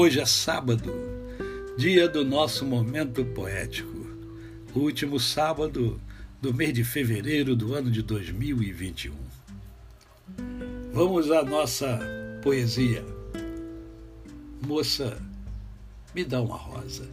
[0.00, 0.92] Hoje é sábado,
[1.76, 4.06] dia do nosso momento poético,
[4.72, 6.00] o último sábado
[6.40, 9.12] do mês de fevereiro do ano de 2021.
[10.92, 11.98] Vamos à nossa
[12.44, 13.04] poesia.
[14.64, 15.20] Moça,
[16.14, 17.08] me dá uma rosa.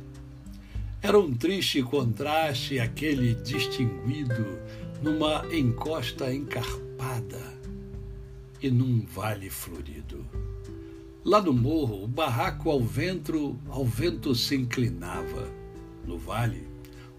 [1.01, 4.59] Era um triste contraste aquele distinguido
[5.01, 7.41] numa encosta encarpada
[8.61, 10.23] e num vale florido.
[11.25, 15.51] Lá no morro, o barraco ao vento, ao vento se inclinava.
[16.05, 16.67] No vale,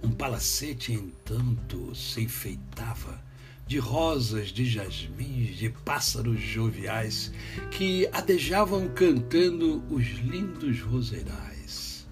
[0.00, 3.20] um palacete entanto se enfeitava
[3.66, 7.32] de rosas, de jasmins, de pássaros joviais
[7.72, 12.06] que adejavam cantando os lindos roseirais.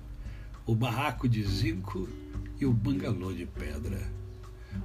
[0.67, 2.09] O barraco de zinco
[2.61, 4.03] e o bangalô de pedra,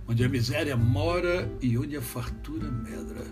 [0.08, 3.26] onde a miséria mora e onde a fartura medra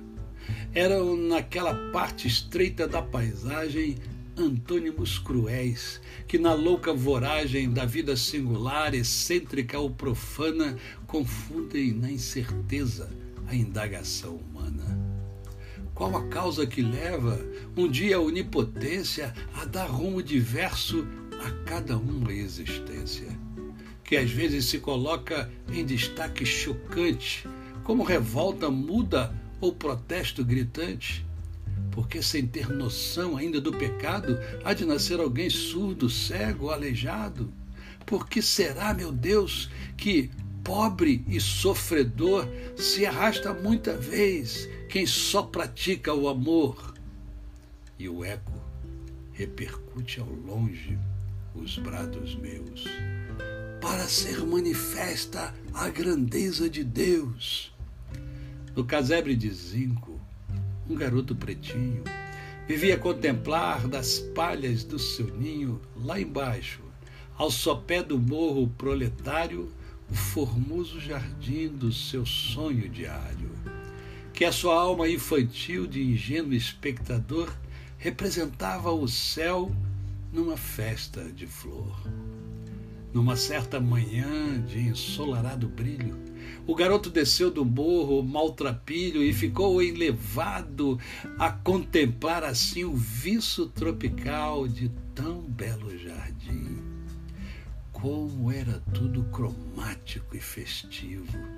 [0.73, 3.97] eram naquela parte estreita da paisagem
[4.37, 13.09] antônimos cruéis, que na louca voragem da vida singular, excêntrica ou profana, confundem na incerteza
[13.47, 14.97] a indagação humana.
[15.95, 17.43] Qual a causa que leva
[17.75, 21.07] um dia a onipotência a dar rumo diverso
[21.43, 23.27] a cada uma existência?
[24.03, 27.47] Que às vezes se coloca em destaque chocante,
[27.83, 31.25] como revolta muda ou protesto gritante?
[31.91, 37.51] Porque sem ter noção ainda do pecado, há de nascer alguém surdo, cego, aleijado?
[38.05, 40.29] Por que será, meu Deus, que
[40.63, 46.93] pobre e sofredor se arrasta muita vez quem só pratica o amor?
[47.97, 48.53] E o eco
[49.33, 50.97] repercute ao longe
[51.55, 52.85] os brados meus,
[53.81, 57.71] para ser manifesta a grandeza de Deus
[58.77, 60.21] no casebre de zinco,
[60.87, 62.03] um garoto pretinho
[62.67, 66.83] vivia a contemplar das palhas do seu ninho, lá embaixo,
[67.35, 69.71] ao sopé do morro proletário,
[70.07, 73.49] o formoso jardim do seu sonho diário,
[74.31, 77.51] que a sua alma infantil de ingênuo espectador
[77.97, 79.71] representava o céu
[80.31, 81.99] numa festa de flor.
[83.17, 86.15] Numa certa manhã de ensolarado brilho,
[86.67, 90.99] o garoto desceu do morro maltrapilho e ficou enlevado
[91.39, 96.77] a contemplar assim o viço tropical de tão belo jardim.
[97.91, 101.56] Como era tudo cromático e festivo.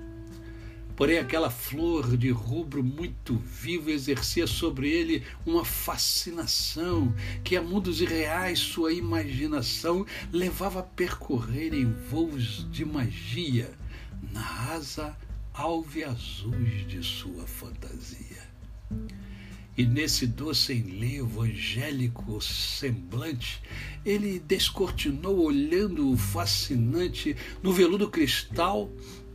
[0.96, 8.00] Porém, aquela flor de rubro muito vivo exercia sobre ele uma fascinação que, a mundos
[8.00, 13.70] irreais, sua imaginação levava a percorrer em voos de magia
[14.32, 15.16] na asa
[15.54, 18.48] alve azuis de sua fantasia.
[19.76, 23.62] E nesse doce enlevo angélico semblante,
[24.04, 28.90] ele descortinou olhando o fascinante no veludo cristal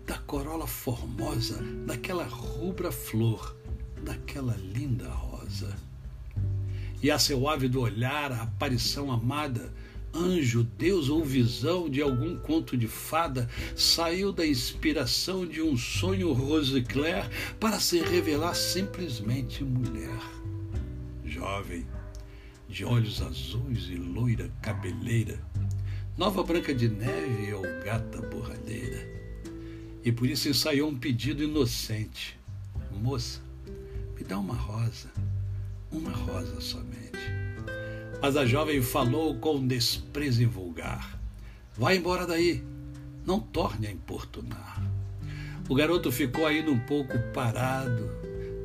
[0.06, 3.56] da corola formosa, daquela rubra flor,
[4.04, 5.76] daquela linda rosa.
[7.02, 9.74] E a seu ávido olhar, a aparição amada,
[10.14, 16.32] anjo, Deus ou visão de algum conto de fada saiu da inspiração de um sonho
[16.34, 17.30] Rosicler
[17.60, 20.20] para se revelar simplesmente mulher.
[21.26, 21.86] Jovem,
[22.70, 25.40] de olhos azuis e loira cabeleira,
[26.18, 29.15] nova branca de neve ou gata borralheira.
[30.06, 32.40] E por isso ensaiou um pedido inocente:
[32.92, 33.42] Moça,
[34.16, 35.10] me dá uma rosa,
[35.92, 37.18] uma rosa somente.
[38.22, 41.20] Mas a jovem falou com desprezo vulgar:
[41.76, 42.64] Vá embora daí,
[43.26, 44.80] não torne a importunar.
[45.68, 48.08] O garoto ficou ainda um pouco parado,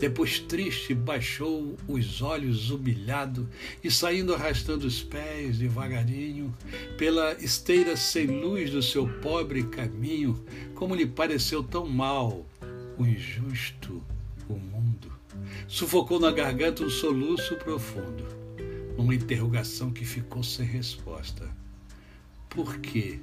[0.00, 3.46] depois triste, baixou os olhos humilhado
[3.84, 6.56] e saindo arrastando os pés devagarinho
[6.96, 10.42] pela esteira sem luz do seu pobre caminho,
[10.74, 12.46] como lhe pareceu tão mal
[12.96, 14.02] o injusto
[14.48, 15.12] o mundo.
[15.68, 18.26] Sufocou na garganta um soluço profundo
[18.96, 21.46] numa interrogação que ficou sem resposta.
[22.48, 23.20] Por quê?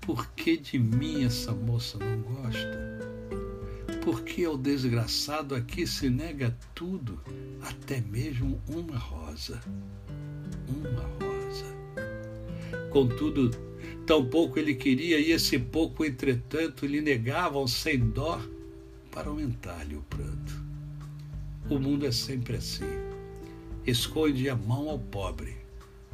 [0.00, 3.11] Por que de mim essa moça não gosta?
[4.02, 7.20] Por que ao desgraçado aqui se nega tudo,
[7.62, 9.60] até mesmo uma rosa?
[10.68, 11.66] Uma rosa.
[12.90, 13.50] Contudo,
[14.06, 18.40] tão pouco ele queria, e esse pouco, entretanto, lhe negavam sem dó
[19.10, 20.62] para aumentar-lhe o pranto.
[21.70, 23.12] O mundo é sempre assim
[23.86, 25.56] esconde a mão ao pobre,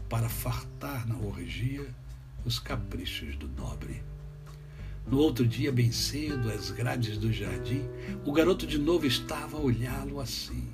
[0.08, 1.87] para fartar na orgia
[2.44, 4.02] os caprichos do nobre.
[5.10, 7.88] No outro dia, bem cedo, às grades do jardim,
[8.26, 10.69] o garoto de novo estava a olhá-lo assim.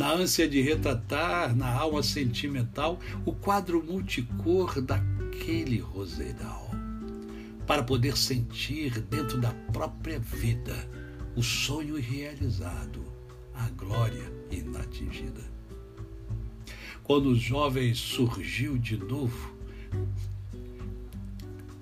[0.00, 6.70] na ânsia de retratar na alma sentimental o quadro multicor daquele roseiral,
[7.66, 10.74] para poder sentir dentro da própria vida
[11.36, 13.04] o sonho realizado,
[13.54, 15.42] a glória inatingida.
[17.04, 19.54] Quando o jovem surgiu de novo,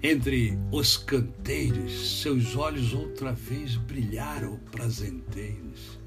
[0.02, 5.98] entre os canteiros, seus olhos outra vez brilharam prazenteiros.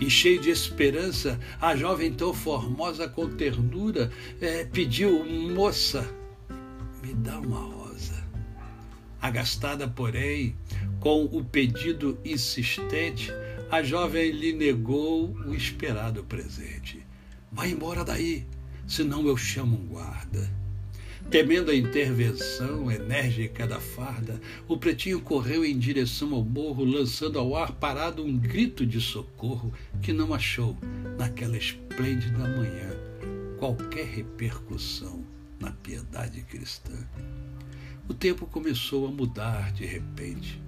[0.00, 4.10] E cheio de esperança, a jovem tão formosa com ternura
[4.40, 6.08] é, pediu: Moça,
[7.02, 8.24] me dá uma rosa.
[9.20, 10.56] Agastada, porém,
[10.98, 13.30] com o pedido insistente,
[13.70, 17.04] a jovem lhe negou o esperado presente.
[17.50, 18.46] Vai embora daí,
[18.86, 20.61] senão eu chamo um guarda.
[21.30, 27.56] Temendo a intervenção enérgica da farda, o pretinho correu em direção ao morro, lançando ao
[27.56, 29.72] ar parado um grito de socorro
[30.02, 30.76] que não achou,
[31.18, 32.90] naquela esplêndida manhã,
[33.58, 35.24] qualquer repercussão
[35.58, 36.92] na piedade cristã.
[38.08, 40.60] O tempo começou a mudar de repente.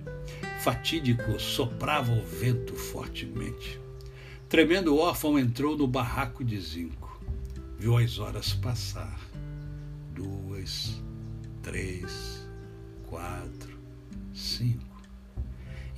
[0.61, 3.79] Fatídico soprava o vento fortemente.
[4.49, 7.21] Tremendo órfão entrou no barraco de zinco.
[7.79, 9.34] Viu as horas passar
[10.15, 11.03] duas,
[11.63, 12.47] três,
[13.09, 13.79] quatro,
[14.33, 15.03] cinco.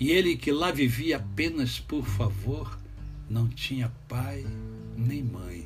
[0.00, 2.78] E ele que lá vivia apenas por favor,
[3.28, 4.44] não tinha pai
[4.96, 5.64] nem mãe,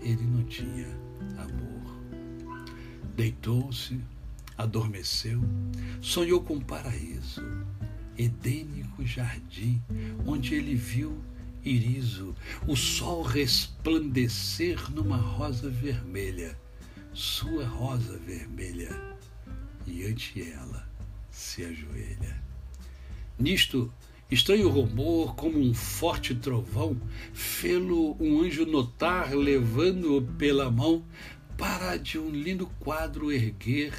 [0.00, 0.88] ele não tinha
[1.36, 1.96] amor.
[3.16, 4.00] Deitou-se,
[4.56, 5.40] adormeceu,
[6.00, 7.42] sonhou com um paraíso,
[8.16, 9.82] edênico jardim,
[10.26, 11.22] onde ele viu
[11.64, 12.34] iriso,
[12.66, 16.56] o sol resplandecer numa rosa vermelha
[17.12, 18.90] sua rosa vermelha,
[19.86, 20.88] e ante ela
[21.30, 22.42] se ajoelha.
[23.38, 23.92] Nisto,
[24.30, 27.00] estranho rumor, como um forte trovão,
[27.32, 31.04] fê-lo um anjo notar, levando-o pela mão,
[31.56, 33.92] para de um lindo quadro erguer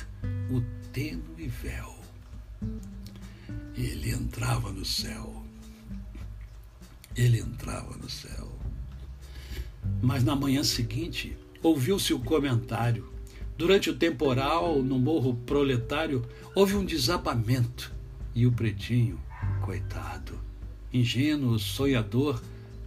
[0.50, 0.62] o
[0.92, 2.00] tênue véu.
[3.76, 5.44] Ele entrava no céu.
[7.16, 8.52] Ele entrava no céu.
[10.02, 13.10] Mas na manhã seguinte, ouviu-se o comentário.
[13.58, 16.26] Durante o temporal, no morro proletário,
[16.56, 17.94] houve um desabamento.
[18.34, 19.20] E o pretinho,
[19.62, 20.40] coitado,
[20.92, 22.42] ingênuo, sonhador,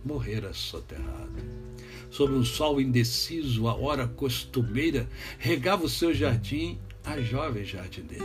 [0.05, 1.65] morrera soterrado.
[2.11, 8.25] Sob um sol indeciso, a hora costumeira, regava o seu jardim a jovem jardineira.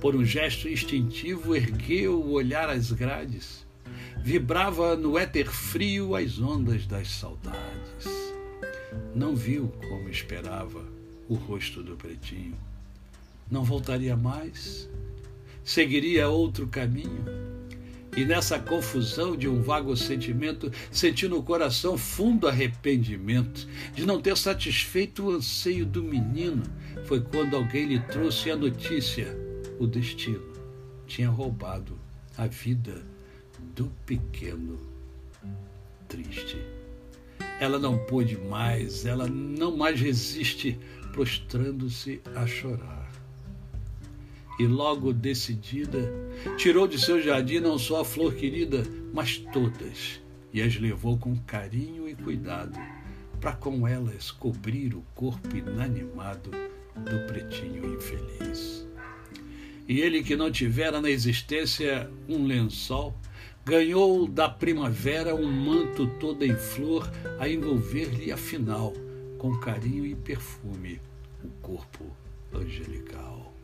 [0.00, 3.66] Por um gesto instintivo, ergueu o olhar às grades.
[4.22, 8.23] Vibrava no éter frio as ondas das saudades
[9.14, 10.84] não viu como esperava
[11.28, 12.56] o rosto do pretinho.
[13.50, 14.88] Não voltaria mais?
[15.64, 17.24] Seguiria outro caminho?
[18.16, 24.36] E nessa confusão de um vago sentimento, senti no coração fundo arrependimento de não ter
[24.36, 26.62] satisfeito o anseio do menino.
[27.06, 29.36] Foi quando alguém lhe trouxe a notícia:
[29.80, 30.54] o destino
[31.06, 31.98] tinha roubado
[32.36, 33.02] a vida
[33.74, 34.78] do pequeno
[36.08, 36.58] triste.
[37.60, 40.78] Ela não pôde mais, ela não mais resiste,
[41.12, 43.10] prostrando-se a chorar.
[44.58, 46.12] E logo decidida,
[46.56, 48.82] tirou de seu jardim não só a flor querida,
[49.12, 50.20] mas todas,
[50.52, 52.78] e as levou com carinho e cuidado,
[53.40, 56.50] para com elas cobrir o corpo inanimado
[56.96, 58.86] do pretinho infeliz.
[59.88, 63.14] E ele que não tivera na existência um lençol,
[63.66, 68.92] Ganhou da primavera um manto todo em flor a envolver-lhe afinal,
[69.38, 71.00] com carinho e perfume,
[71.42, 72.04] o corpo
[72.52, 73.54] angelical.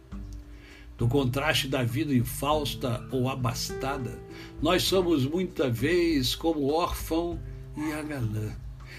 [0.97, 4.19] Do contraste da vida infausta ou abastada,
[4.63, 7.39] nós somos muita vez como órfão
[7.77, 8.57] e a galã,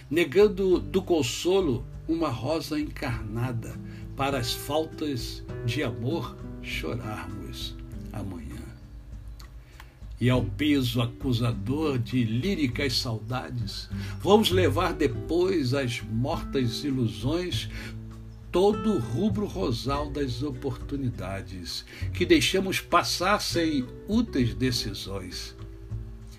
[0.07, 3.73] negando do consolo uma rosa encarnada
[4.15, 7.75] para as faltas de amor chorarmos
[8.13, 8.50] amanhã
[10.21, 17.67] e ao peso acusador de líricas saudades, vamos levar depois as mortas ilusões
[18.51, 25.55] todo o rubro rosal das oportunidades que deixamos passar sem úteis decisões.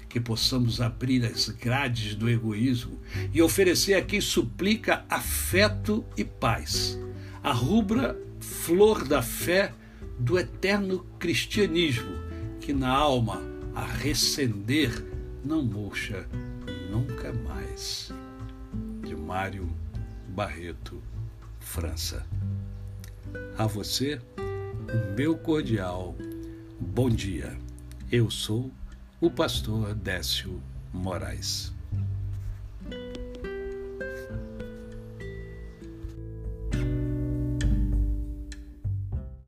[0.08, 3.00] Que possamos abrir as grades do egoísmo
[3.34, 7.00] e oferecer a quem suplica afeto e paz,
[7.42, 9.72] a rubra flor da fé
[10.20, 12.12] do eterno cristianismo,
[12.60, 14.90] que na alma a recender
[15.44, 16.26] não murcha
[16.90, 18.12] nunca mais.
[19.02, 19.68] De Mário
[20.28, 21.02] Barreto,
[21.58, 22.26] França.
[23.56, 26.14] A você, um meu cordial
[26.78, 27.56] bom dia.
[28.10, 28.70] Eu sou
[29.20, 30.60] o pastor Décio
[30.92, 31.72] Moraes.